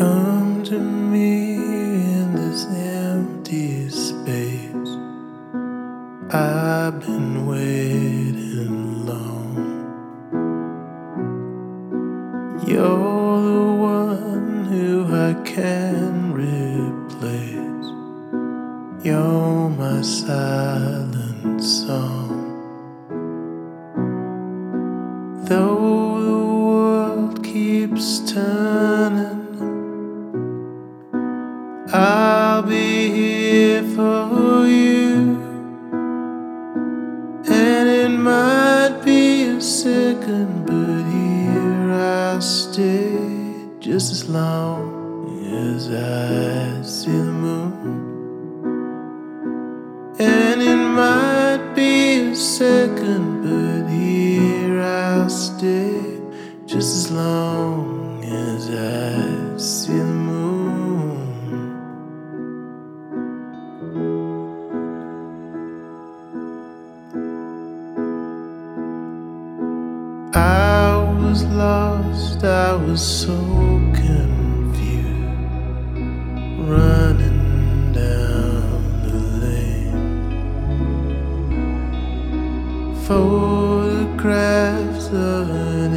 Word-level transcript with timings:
Come 0.00 0.62
to 0.64 0.78
me 0.78 1.56
in 1.56 2.34
this 2.34 2.64
empty 2.64 3.90
space. 3.90 4.96
I've 6.32 7.00
been 7.00 7.44
waiting 7.46 9.04
long. 9.04 9.56
You're 12.66 13.42
the 13.42 13.72
one 13.76 14.64
who 14.72 15.04
I 15.14 15.34
can 15.44 16.32
replace. 16.32 17.88
You're 19.04 19.68
my 19.68 20.00
silent 20.00 21.62
song. 21.62 22.38
Though 25.44 26.24
the 26.24 26.46
world 26.64 27.44
keeps 27.44 28.32
turning, 28.32 29.39
second, 40.30 40.66
but 40.66 41.02
here 41.10 41.92
I'll 41.92 42.40
stay 42.40 43.66
just 43.80 44.12
as 44.12 44.28
long 44.28 45.44
as 45.44 45.90
I 45.90 46.82
see 46.82 47.10
the 47.10 47.32
moon. 47.44 47.74
And 50.20 50.62
it 50.62 50.76
might 50.76 51.74
be 51.74 52.30
a 52.30 52.36
second, 52.36 53.42
but 53.42 53.90
here 53.90 54.80
I'll 54.80 55.28
stay 55.28 56.20
just 56.64 56.90
as 57.00 57.10
long 57.10 58.22
as 58.24 58.70
I 58.70 59.58
see 59.58 59.94
the 59.94 60.04
moon. 60.04 60.19
I 70.32 70.96
was 71.20 71.42
lost, 71.44 72.44
I 72.44 72.76
was 72.76 73.02
so 73.02 73.34
confused, 73.92 75.08
running 76.68 77.92
down 77.92 79.02
the 79.02 79.18
lane. 79.42 80.22
Photographs 83.06 85.08
of 85.08 85.50
an 85.50 85.94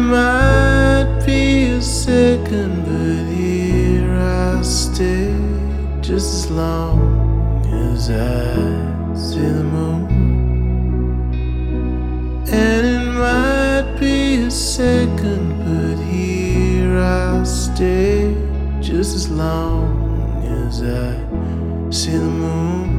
might 0.00 1.22
be 1.26 1.66
a 1.66 1.82
second, 1.82 2.84
but 2.84 3.32
here 3.32 4.10
I'll 4.12 4.64
stay 4.64 5.34
just 6.00 6.34
as 6.34 6.50
long 6.50 7.64
as 7.66 8.10
I 8.10 8.54
see 9.14 9.40
the 9.40 9.64
moon. 9.64 10.06
And 12.52 12.86
it 12.86 13.04
might 13.12 13.96
be 14.00 14.42
a 14.42 14.50
second, 14.50 15.44
but 15.64 15.96
here 16.04 16.98
I'll 16.98 17.44
stay 17.44 18.34
just 18.80 19.14
as 19.14 19.28
long 19.30 20.42
as 20.64 20.82
I 20.82 21.14
see 21.90 22.16
the 22.16 22.32
moon. 22.42 22.90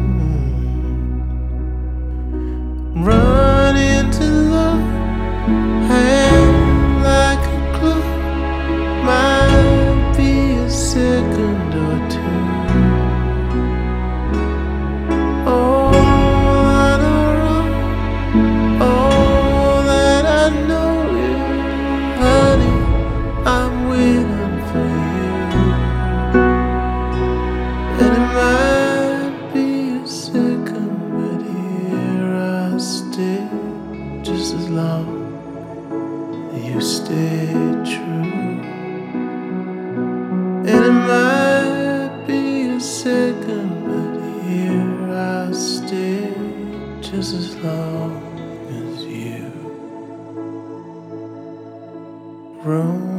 Run 3.03 3.76
long 34.72 35.32
you 36.54 36.80
stay 36.82 37.48
true. 37.86 38.59
And 40.72 40.86
it 40.86 40.92
might 40.92 42.26
be 42.28 42.70
a 42.70 42.80
second, 42.80 43.70
but 43.88 44.14
here 44.48 45.14
I 45.14 45.52
stay 45.52 46.34
just 47.02 47.34
as 47.34 47.56
long 47.58 48.12
as 48.70 49.06
you 49.06 49.52
roam. 52.64 53.09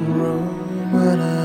Roam 0.00 0.94
and 0.94 1.22
I 1.22 1.39